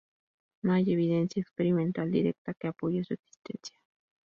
[0.63, 3.77] No hay evidencia experimental directa que apoye su existencia.